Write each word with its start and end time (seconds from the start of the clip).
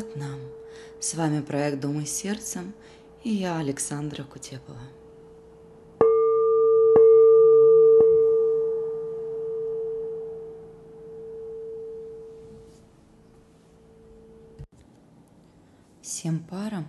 назад 0.00 0.16
нам. 0.16 0.40
С 0.98 1.14
вами 1.14 1.40
проект 1.40 1.80
«Думай 1.80 2.06
сердцем» 2.06 2.72
и 3.24 3.30
я, 3.30 3.58
Александра 3.58 4.22
Кутепова. 4.24 4.78
Всем 16.02 16.40
парам 16.40 16.86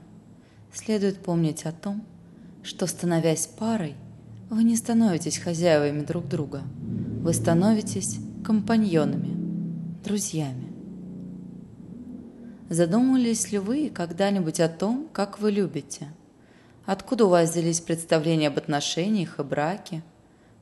следует 0.74 1.20
помнить 1.20 1.64
о 1.66 1.72
том, 1.72 2.04
что, 2.64 2.88
становясь 2.88 3.48
парой, 3.48 3.96
вы 4.50 4.64
не 4.64 4.76
становитесь 4.76 5.38
хозяевами 5.38 6.02
друг 6.02 6.28
друга, 6.28 6.64
вы 7.22 7.34
становитесь 7.34 8.18
компаньонами, 8.44 10.04
друзьями. 10.04 10.71
Задумывались 12.72 13.52
ли 13.52 13.58
вы 13.58 13.90
когда-нибудь 13.90 14.62
о 14.62 14.70
том, 14.70 15.10
как 15.12 15.40
вы 15.40 15.52
любите? 15.52 16.08
Откуда 16.86 17.26
у 17.26 17.28
вас 17.28 17.50
взялись 17.50 17.82
представления 17.82 18.48
об 18.48 18.58
отношениях 18.58 19.40
и 19.40 19.44
браке? 19.44 20.04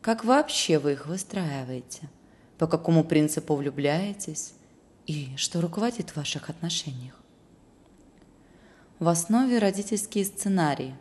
Как 0.01 0.25
вообще 0.25 0.79
вы 0.79 0.93
их 0.93 1.05
выстраиваете? 1.05 2.09
По 2.57 2.65
какому 2.65 3.03
принципу 3.03 3.53
влюбляетесь? 3.53 4.53
И 5.05 5.35
что 5.37 5.61
руководит 5.61 6.09
в 6.09 6.17
ваших 6.17 6.49
отношениях? 6.49 7.13
В 8.97 9.07
основе 9.07 9.59
родительские 9.59 10.25
сценарии. 10.25 10.95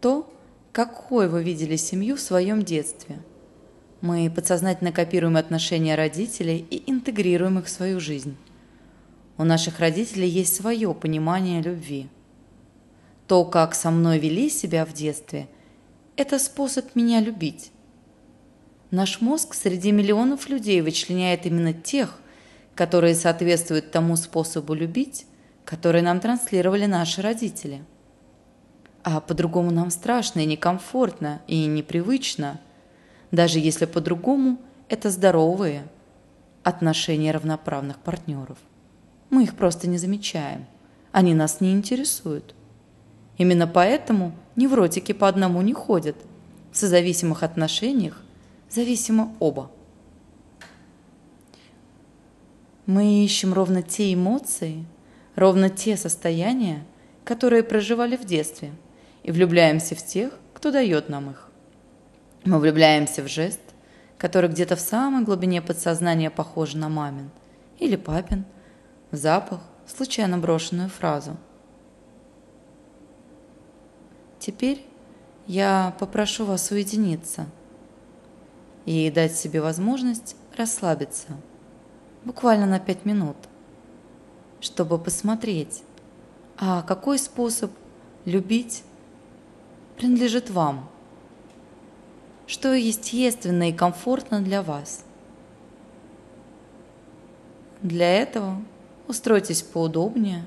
То, 0.00 0.28
какой 0.72 1.28
вы 1.28 1.44
видели 1.44 1.76
семью 1.76 2.16
в 2.16 2.20
своем 2.20 2.64
детстве. 2.64 3.20
Мы 4.00 4.28
подсознательно 4.28 4.90
копируем 4.90 5.36
отношения 5.36 5.94
родителей 5.94 6.66
и 6.68 6.90
интегрируем 6.90 7.60
их 7.60 7.66
в 7.66 7.70
свою 7.70 8.00
жизнь. 8.00 8.36
У 9.36 9.44
наших 9.44 9.80
родителей 9.80 10.28
есть 10.28 10.54
свое 10.54 10.94
понимание 10.94 11.60
любви. 11.60 12.08
То, 13.26 13.44
как 13.44 13.74
со 13.74 13.90
мной 13.90 14.18
вели 14.18 14.48
себя 14.48 14.84
в 14.84 14.92
детстве, 14.92 15.48
это 16.16 16.38
способ 16.38 16.94
меня 16.94 17.20
любить. 17.20 17.72
Наш 18.92 19.20
мозг 19.20 19.54
среди 19.54 19.90
миллионов 19.90 20.48
людей 20.48 20.80
вычленяет 20.80 21.46
именно 21.46 21.72
тех, 21.72 22.20
которые 22.76 23.16
соответствуют 23.16 23.90
тому 23.90 24.16
способу 24.16 24.74
любить, 24.74 25.26
который 25.64 26.02
нам 26.02 26.20
транслировали 26.20 26.86
наши 26.86 27.20
родители. 27.20 27.82
А 29.02 29.20
по-другому 29.20 29.72
нам 29.72 29.90
страшно 29.90 30.40
и 30.40 30.46
некомфортно, 30.46 31.42
и 31.48 31.66
непривычно, 31.66 32.60
даже 33.32 33.58
если 33.58 33.86
по-другому 33.86 34.58
это 34.88 35.10
здоровые 35.10 35.88
отношения 36.62 37.32
равноправных 37.32 37.98
партнеров. 37.98 38.58
Мы 39.34 39.42
их 39.42 39.56
просто 39.56 39.88
не 39.88 39.98
замечаем. 39.98 40.64
Они 41.10 41.34
нас 41.34 41.60
не 41.60 41.72
интересуют. 41.72 42.54
Именно 43.36 43.66
поэтому 43.66 44.32
невротики 44.54 45.10
по 45.10 45.26
одному 45.26 45.60
не 45.60 45.72
ходят. 45.72 46.14
В 46.70 46.76
созависимых 46.76 47.42
отношениях 47.42 48.22
зависимо 48.70 49.34
оба. 49.40 49.72
Мы 52.86 53.24
ищем 53.24 53.52
ровно 53.52 53.82
те 53.82 54.14
эмоции, 54.14 54.84
ровно 55.34 55.68
те 55.68 55.96
состояния, 55.96 56.84
которые 57.24 57.64
проживали 57.64 58.16
в 58.16 58.24
детстве, 58.24 58.70
и 59.24 59.32
влюбляемся 59.32 59.96
в 59.96 60.06
тех, 60.06 60.38
кто 60.52 60.70
дает 60.70 61.08
нам 61.08 61.30
их. 61.30 61.50
Мы 62.44 62.60
влюбляемся 62.60 63.20
в 63.20 63.26
жест, 63.26 63.58
который 64.16 64.48
где-то 64.48 64.76
в 64.76 64.80
самой 64.80 65.24
глубине 65.24 65.60
подсознания 65.60 66.30
похож 66.30 66.74
на 66.74 66.88
мамин 66.88 67.30
или 67.80 67.96
папин, 67.96 68.44
запах, 69.16 69.60
случайно 69.86 70.38
брошенную 70.38 70.88
фразу. 70.88 71.36
Теперь 74.38 74.84
я 75.46 75.94
попрошу 75.98 76.44
вас 76.44 76.70
уединиться 76.70 77.46
и 78.86 79.10
дать 79.10 79.36
себе 79.36 79.60
возможность 79.60 80.36
расслабиться 80.56 81.36
буквально 82.24 82.66
на 82.66 82.78
пять 82.78 83.04
минут, 83.04 83.36
чтобы 84.60 84.98
посмотреть, 84.98 85.82
а 86.56 86.82
какой 86.82 87.18
способ 87.18 87.70
любить 88.24 88.84
принадлежит 89.96 90.50
вам, 90.50 90.88
что 92.46 92.72
естественно 92.72 93.68
и 93.68 93.72
комфортно 93.72 94.40
для 94.40 94.62
вас. 94.62 95.04
Для 97.82 98.10
этого 98.20 98.62
Устройтесь 99.06 99.62
поудобнее 99.62 100.44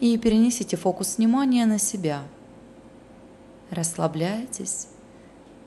и 0.00 0.18
перенесите 0.18 0.76
фокус 0.76 1.16
внимания 1.16 1.64
на 1.64 1.78
себя. 1.78 2.22
Расслабляйтесь, 3.70 4.88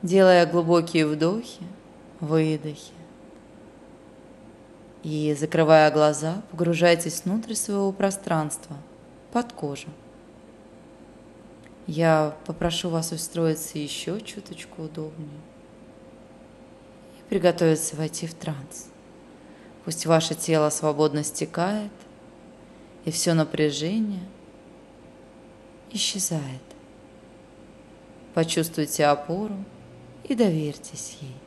делая 0.03 0.45
глубокие 0.45 1.07
вдохи, 1.07 1.63
выдохи. 2.19 2.93
И, 5.03 5.35
закрывая 5.39 5.89
глаза, 5.91 6.43
погружайтесь 6.51 7.23
внутрь 7.23 7.53
своего 7.55 7.91
пространства, 7.91 8.77
под 9.31 9.53
кожу. 9.53 9.87
Я 11.87 12.35
попрошу 12.45 12.89
вас 12.89 13.11
устроиться 13.11 13.79
еще 13.79 14.19
чуточку 14.21 14.83
удобнее 14.83 15.29
и 17.19 17.29
приготовиться 17.29 17.95
войти 17.95 18.27
в 18.27 18.33
транс. 18.33 18.89
Пусть 19.87 20.05
ваше 20.05 20.35
тело 20.35 20.69
свободно 20.69 21.23
стекает, 21.23 21.93
и 23.05 23.11
все 23.11 23.33
напряжение 23.33 24.19
исчезает. 25.93 26.41
Почувствуйте 28.33 29.05
опору 29.05 29.55
и 30.25 30.35
доверьтесь 30.35 31.17
ей. 31.21 31.37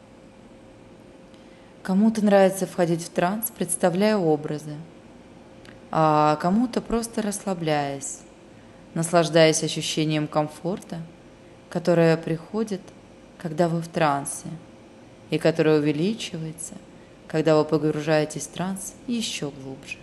Кому-то 1.83 2.25
нравится 2.25 2.67
входить 2.67 3.03
в 3.03 3.11
транс, 3.11 3.53
представляя 3.55 4.17
образы, 4.17 4.75
а 5.91 6.37
кому-то 6.37 6.81
просто 6.81 7.21
расслабляясь, 7.21 8.21
наслаждаясь 8.95 9.63
ощущением 9.63 10.27
комфорта, 10.27 11.03
которое 11.69 12.17
приходит, 12.17 12.81
когда 13.37 13.69
вы 13.69 13.83
в 13.83 13.89
трансе, 13.89 14.49
и 15.29 15.37
которое 15.37 15.79
увеличивается– 15.79 16.73
когда 17.31 17.57
вы 17.57 17.65
погружаетесь 17.65 18.49
в 18.49 18.51
транс 18.51 18.95
еще 19.07 19.51
глубже. 19.51 19.99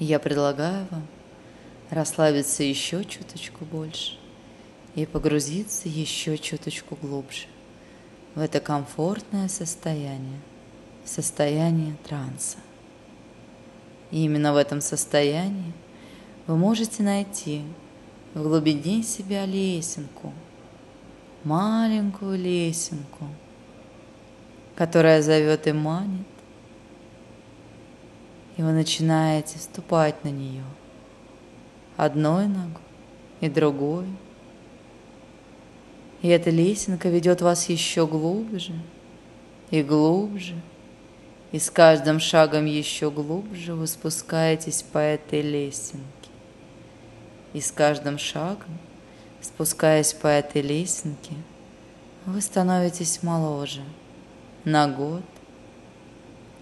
я 0.00 0.18
предлагаю 0.18 0.88
вам 0.90 1.06
расслабиться 1.90 2.64
еще 2.64 3.04
чуточку 3.04 3.64
больше 3.64 4.18
и 4.96 5.06
погрузиться 5.06 5.88
еще 5.88 6.36
чуточку 6.38 6.96
глубже 7.00 7.46
в 8.34 8.40
это 8.40 8.58
комфортное 8.58 9.46
состояние, 9.46 10.40
состояние 11.04 11.96
транса. 12.04 12.58
И 14.10 14.24
именно 14.24 14.52
в 14.52 14.56
этом 14.56 14.80
состоянии 14.80 15.72
вы 16.48 16.56
можете 16.56 17.04
найти 17.04 17.62
в 18.34 18.42
глубине 18.42 19.04
себя 19.04 19.46
лесенку, 19.46 20.32
маленькую 21.44 22.38
лесенку– 22.38 23.28
которая 24.80 25.20
зовет 25.20 25.66
и 25.66 25.72
манит, 25.72 26.26
и 28.56 28.62
вы 28.62 28.72
начинаете 28.72 29.58
ступать 29.58 30.24
на 30.24 30.30
нее 30.30 30.64
одной 31.98 32.46
ногой 32.46 32.80
и 33.42 33.50
другой. 33.50 34.06
И 36.22 36.28
эта 36.28 36.48
лесенка 36.48 37.10
ведет 37.10 37.42
вас 37.42 37.68
еще 37.68 38.06
глубже 38.06 38.72
и 39.70 39.82
глубже, 39.82 40.54
и 41.52 41.58
с 41.58 41.70
каждым 41.70 42.18
шагом 42.18 42.64
еще 42.64 43.10
глубже 43.10 43.74
вы 43.74 43.86
спускаетесь 43.86 44.82
по 44.82 44.96
этой 44.96 45.42
лесенке. 45.42 46.30
И 47.52 47.60
с 47.60 47.70
каждым 47.70 48.16
шагом, 48.16 48.78
спускаясь 49.42 50.14
по 50.14 50.28
этой 50.28 50.62
лесенке, 50.62 51.34
вы 52.24 52.40
становитесь 52.40 53.22
моложе– 53.22 53.82
на 54.64 54.88
год, 54.88 55.22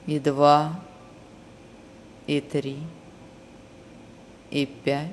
и 0.07 0.19
два, 0.19 0.81
и 2.27 2.41
три, 2.41 2.79
и 4.51 4.67
пять, 4.67 5.11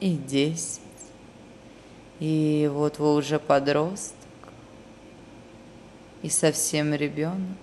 и 0.00 0.14
десять. 0.14 0.82
И 2.20 2.70
вот 2.72 2.98
вы 2.98 3.14
уже 3.14 3.38
подросток, 3.38 4.14
и 6.22 6.30
совсем 6.30 6.94
ребенок. 6.94 7.58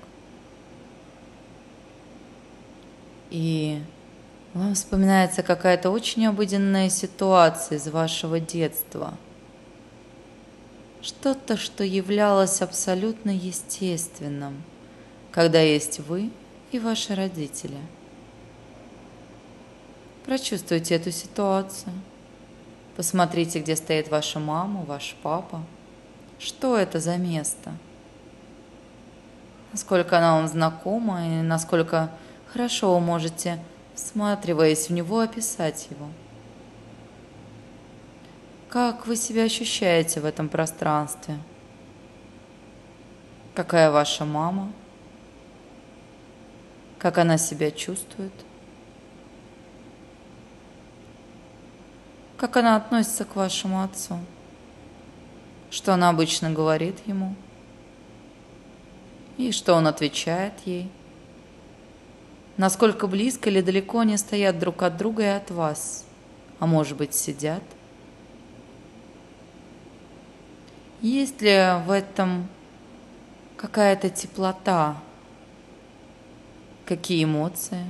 И 3.31 3.81
вам 4.53 4.75
вспоминается 4.75 5.41
какая-то 5.41 5.89
очень 5.89 6.27
обыденная 6.27 6.89
ситуация 6.89 7.77
из 7.77 7.87
вашего 7.87 8.39
детства– 8.39 9.17
что-то, 11.03 11.57
что 11.57 11.83
являлось 11.83 12.61
абсолютно 12.61 13.29
естественным, 13.29 14.63
когда 15.31 15.59
есть 15.59 15.99
вы 15.99 16.31
и 16.71 16.79
ваши 16.79 17.13
родители. 17.13 17.77
Прочувствуйте 20.25 20.95
эту 20.95 21.11
ситуацию. 21.11 21.93
Посмотрите, 22.95 23.59
где 23.59 23.75
стоит 23.75 24.09
ваша 24.09 24.39
мама, 24.39 24.83
ваш 24.83 25.15
папа. 25.21 25.61
Что 26.39 26.77
это 26.77 26.99
за 26.99 27.17
место? 27.17 27.73
Насколько 29.73 30.19
она 30.19 30.35
вам 30.35 30.47
знакома 30.47 31.27
и 31.27 31.41
насколько 31.41 32.11
хорошо 32.47 32.93
вы 32.93 33.01
можете, 33.01 33.59
всматриваясь 33.95 34.87
в 34.87 34.93
него, 34.93 35.19
описать 35.19 35.87
его. 35.89 36.07
Как 38.73 39.05
вы 39.05 39.15
себя 39.17 39.43
ощущаете 39.43 40.19
в 40.19 40.25
этом 40.25 40.49
пространстве? 40.49 41.37
Какая 43.53 43.91
ваша 43.91 44.25
мама? 44.25 44.73
Как 46.97 47.19
она 47.19 47.37
себя 47.37 47.69
чувствует? 47.69 48.33
Как 52.35 52.57
она 52.57 52.75
относится 52.75 53.25
к 53.25 53.35
вашему 53.35 53.83
отцу? 53.83 54.17
Что 55.69 55.93
она 55.93 56.09
обычно 56.09 56.49
говорит 56.49 56.97
ему? 57.05 57.35
И 59.37 59.51
что 59.51 59.75
он 59.75 59.85
отвечает 59.85 60.53
ей? 60.65 60.89
Насколько 62.57 63.05
близко 63.05 63.51
или 63.51 63.61
далеко 63.61 63.99
они 63.99 64.17
стоят 64.17 64.57
друг 64.57 64.81
от 64.81 64.97
друга 64.97 65.21
и 65.21 65.27
от 65.27 65.51
вас? 65.51 66.05
А 66.57 66.65
может 66.65 66.97
быть, 66.97 67.13
сидят? 67.13 67.61
Есть 71.03 71.41
ли 71.41 71.51
в 71.85 71.91
этом 71.91 72.47
какая-то 73.57 74.09
теплота? 74.09 74.95
Какие 76.85 77.25
эмоции 77.25 77.83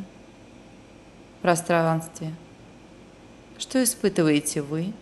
в 1.37 1.43
пространстве? 1.43 2.33
Что 3.59 3.83
испытываете 3.83 4.63
вы? 4.63 4.93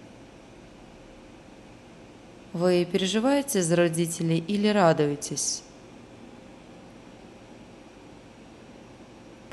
Вы 2.51 2.83
переживаете 2.83 3.61
за 3.61 3.77
родителей 3.77 4.39
или 4.39 4.67
радуетесь? 4.67 5.63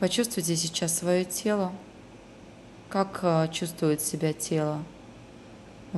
Почувствуйте 0.00 0.56
сейчас 0.56 0.98
свое 0.98 1.24
тело. 1.24 1.72
Как 2.88 3.20
а, 3.22 3.46
чувствует 3.46 4.00
себя 4.00 4.32
тело? 4.32 4.82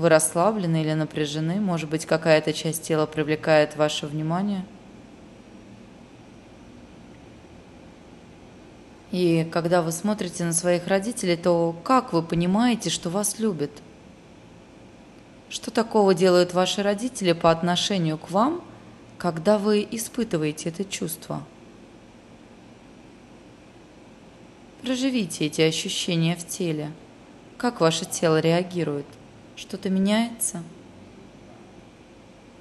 Вы 0.00 0.08
расслаблены 0.08 0.80
или 0.80 0.94
напряжены? 0.94 1.60
Может 1.60 1.90
быть, 1.90 2.06
какая-то 2.06 2.54
часть 2.54 2.84
тела 2.84 3.04
привлекает 3.04 3.76
ваше 3.76 4.06
внимание? 4.06 4.64
И 9.10 9.46
когда 9.52 9.82
вы 9.82 9.92
смотрите 9.92 10.42
на 10.44 10.54
своих 10.54 10.86
родителей, 10.86 11.36
то 11.36 11.76
как 11.84 12.14
вы 12.14 12.22
понимаете, 12.22 12.88
что 12.88 13.10
вас 13.10 13.38
любят? 13.38 13.70
Что 15.50 15.70
такого 15.70 16.14
делают 16.14 16.54
ваши 16.54 16.82
родители 16.82 17.32
по 17.34 17.50
отношению 17.50 18.16
к 18.16 18.30
вам, 18.30 18.64
когда 19.18 19.58
вы 19.58 19.86
испытываете 19.90 20.70
это 20.70 20.82
чувство? 20.82 21.42
Проживите 24.80 25.44
эти 25.44 25.60
ощущения 25.60 26.36
в 26.36 26.46
теле. 26.46 26.90
Как 27.58 27.82
ваше 27.82 28.06
тело 28.06 28.40
реагирует? 28.40 29.04
Что-то 29.56 29.90
меняется? 29.90 30.62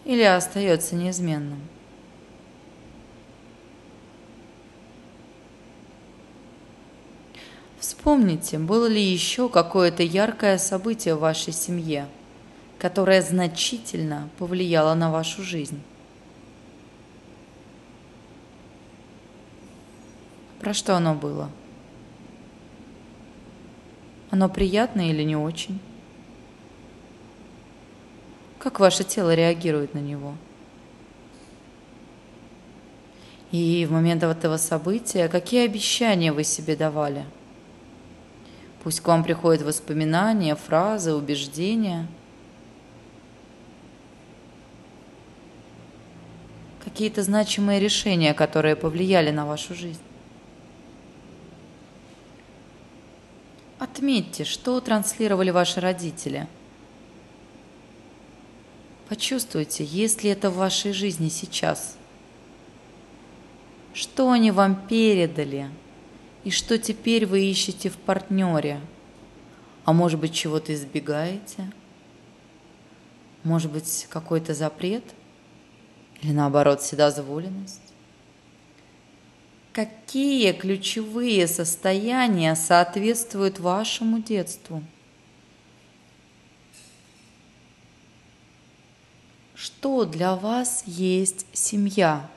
Или 0.06 0.24
остается 0.24 0.96
неизменным? 0.96 1.62
Вспомните, 7.80 8.60
было 8.60 8.88
ли 8.88 9.02
еще 9.02 9.50
какое-то 9.50 10.04
яркое 10.04 10.58
событие 10.58 11.16
в 11.16 11.20
вашей 11.20 11.54
семье, 11.54 12.08
которое 12.78 13.22
значительно 13.22 14.30
повлияло 14.38 14.94
на 14.96 15.12
вашу 15.12 15.44
жизнь. 15.44 15.82
Про 20.60 20.74
что 20.74 20.96
оно 20.96 21.16
было? 21.16 21.50
Оно 24.30 24.50
приятное 24.50 25.10
или 25.10 25.24
не 25.24 25.36
очень? 25.36 25.80
Как 28.60 28.82
ваше 28.82 29.06
тело 29.06 29.34
реагирует 29.34 29.94
на 29.94 30.00
него? 30.00 30.36
И 33.52 33.86
в 33.86 33.94
момент 33.94 34.22
этого 34.22 34.58
события 34.58 35.30
какие 35.30 35.66
обещания 35.66 36.34
вы 36.34 36.44
себе 36.44 36.76
давали? 36.76 37.26
Пусть 38.84 39.00
к 39.00 39.08
вам 39.08 39.24
приходят 39.24 39.64
воспоминания, 39.64 40.56
фразы, 40.56 41.14
убеждения. 41.14 42.06
Какие-то 46.84 47.24
значимые 47.24 47.80
решения, 47.80 48.34
которые 48.34 48.76
повлияли 48.76 49.32
на 49.32 49.46
вашу 49.46 49.74
жизнь. 49.74 50.02
Отметьте, 53.80 54.44
что 54.44 54.82
транслировали 54.82 55.50
ваши 55.50 55.80
родители– 55.80 56.48
Почувствуйте, 59.10 59.84
есть 59.84 60.24
ли 60.24 60.30
это 60.30 60.52
в 60.52 60.58
вашей 60.58 60.94
жизни 60.94 61.30
сейчас. 61.30 61.98
Что 63.92 64.30
они 64.30 64.52
вам 64.52 64.88
передали 64.88 65.68
и 66.44 66.52
что 66.52 66.78
теперь 66.78 67.26
вы 67.26 67.44
ищете 67.44 67.90
в 67.90 67.98
партнере? 67.98 68.80
А 69.84 69.94
может 69.94 70.20
быть, 70.20 70.36
чего-то 70.36 70.76
избегаете? 70.76 71.72
Может 73.44 73.72
быть, 73.72 74.06
какой-то 74.12 74.54
запрет? 74.54 75.04
Или 76.22 76.32
наоборот, 76.32 76.82
вседозволенность? 76.82 77.82
Какие 79.74 80.52
ключевые 80.52 81.48
состояния 81.48 82.56
соответствуют 82.56 83.60
вашему 83.60 84.22
детству? 84.22 84.84
Что 89.70 90.06
для 90.06 90.36
вас 90.36 90.84
есть 90.88 91.46
семья, 91.54 92.28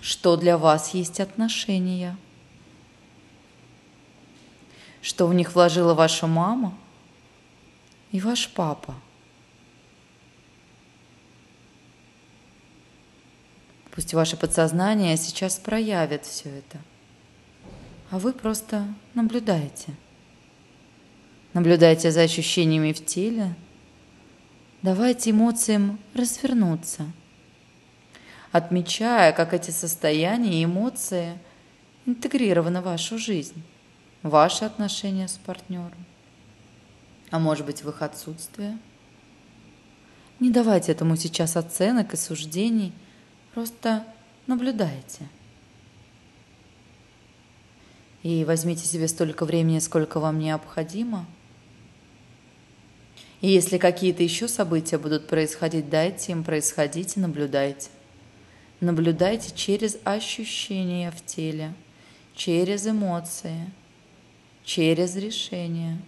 что 0.00 0.36
для 0.36 0.56
вас 0.56 0.94
есть 0.94 1.18
отношения, 1.18 2.16
что 5.02 5.26
в 5.26 5.34
них 5.34 5.54
вложила 5.54 5.94
ваша 5.94 6.28
мама 6.28 6.72
и 8.12 8.20
ваш 8.20 8.48
папа. 8.50 8.94
Пусть 13.90 14.14
ваше 14.14 14.36
подсознание 14.36 15.16
сейчас 15.16 15.58
проявит 15.58 16.24
все 16.24 16.48
это, 16.48 16.78
а 18.10 18.20
вы 18.20 18.32
просто 18.32 18.86
наблюдаете. 19.14 19.94
Наблюдайте 21.54 22.12
за 22.12 22.20
ощущениями 22.20 22.92
в 22.92 23.04
теле, 23.04 23.56
Давайте 24.82 25.32
эмоциям 25.32 25.98
развернуться, 26.14 27.12
отмечая, 28.50 29.32
как 29.32 29.52
эти 29.52 29.70
состояния 29.70 30.62
и 30.62 30.64
эмоции 30.64 31.38
интегрированы 32.06 32.80
в 32.80 32.84
вашу 32.84 33.18
жизнь, 33.18 33.62
ваши 34.22 34.64
отношения 34.64 35.28
с 35.28 35.36
партнером, 35.36 36.06
а 37.30 37.38
может 37.38 37.66
быть 37.66 37.84
в 37.84 37.90
их 37.90 38.00
отсутствие. 38.00 38.78
Не 40.38 40.50
давайте 40.50 40.92
этому 40.92 41.14
сейчас 41.16 41.58
оценок 41.58 42.14
и 42.14 42.16
суждений, 42.16 42.94
просто 43.52 44.06
наблюдайте. 44.46 45.28
И 48.22 48.46
возьмите 48.46 48.86
себе 48.86 49.08
столько 49.08 49.44
времени, 49.44 49.78
сколько 49.78 50.20
вам 50.20 50.38
необходимо– 50.38 51.26
и 53.40 53.48
если 53.48 53.78
какие-то 53.78 54.22
еще 54.22 54.48
события 54.48 54.98
будут 54.98 55.26
происходить, 55.26 55.88
дайте 55.88 56.32
им 56.32 56.44
происходить 56.44 57.16
и 57.16 57.20
наблюдайте. 57.20 57.88
Наблюдайте 58.80 59.54
через 59.54 59.98
ощущения 60.04 61.10
в 61.10 61.24
теле, 61.24 61.72
через 62.34 62.86
эмоции, 62.86 63.70
через 64.64 65.16
решения. 65.16 65.98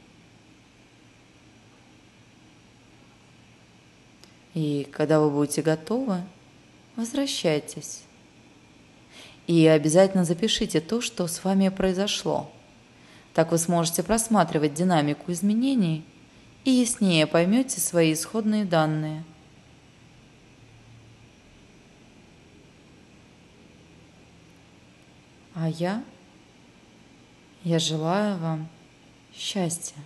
И 4.55 4.87
когда 4.93 5.21
вы 5.21 5.31
будете 5.31 5.63
готовы, 5.63 6.23
возвращайтесь. 6.97 8.03
И 9.47 9.67
обязательно 9.67 10.25
запишите 10.25 10.81
то, 10.83 11.01
что 11.01 11.27
с 11.27 11.43
вами 11.43 11.71
произошло. 11.71 12.51
Так 13.33 13.51
вы 13.51 13.59
сможете 13.59 14.03
просматривать 14.03 14.75
динамику 14.75 15.33
изменений– 15.33 16.05
и 16.65 16.71
яснее 16.71 17.27
поймете 17.27 17.81
свои 17.81 18.13
исходные 18.13 18.65
данные. 18.65 19.25
А 25.55 25.69
я? 25.69 26.05
Я 27.63 27.79
желаю 27.79 28.39
вам 28.39 28.69
счастья. 29.35 29.99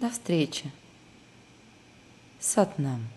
До 0.00 0.10
встречи. 0.10 0.70
Сатнам. 2.38 3.08